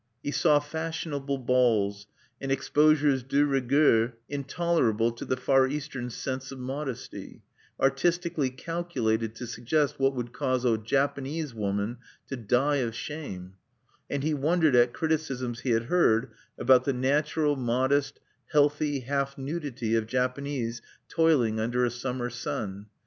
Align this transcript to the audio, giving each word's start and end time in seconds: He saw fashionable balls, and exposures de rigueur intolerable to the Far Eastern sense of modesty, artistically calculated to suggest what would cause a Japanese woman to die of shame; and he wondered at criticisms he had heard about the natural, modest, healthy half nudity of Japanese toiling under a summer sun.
He 0.23 0.31
saw 0.31 0.57
fashionable 0.57 1.37
balls, 1.37 2.07
and 2.41 2.51
exposures 2.51 3.21
de 3.21 3.45
rigueur 3.45 4.13
intolerable 4.27 5.11
to 5.11 5.25
the 5.25 5.37
Far 5.37 5.67
Eastern 5.67 6.09
sense 6.09 6.51
of 6.51 6.57
modesty, 6.57 7.43
artistically 7.79 8.49
calculated 8.49 9.35
to 9.35 9.45
suggest 9.45 9.99
what 9.99 10.15
would 10.15 10.33
cause 10.33 10.65
a 10.65 10.75
Japanese 10.79 11.53
woman 11.53 11.97
to 12.29 12.35
die 12.35 12.77
of 12.77 12.95
shame; 12.95 13.53
and 14.09 14.23
he 14.23 14.33
wondered 14.33 14.75
at 14.75 14.91
criticisms 14.91 15.59
he 15.59 15.69
had 15.69 15.83
heard 15.83 16.31
about 16.57 16.83
the 16.85 16.93
natural, 16.93 17.55
modest, 17.55 18.19
healthy 18.51 19.01
half 19.01 19.37
nudity 19.37 19.93
of 19.93 20.07
Japanese 20.07 20.81
toiling 21.09 21.59
under 21.59 21.85
a 21.85 21.91
summer 21.91 22.31
sun. 22.31 22.87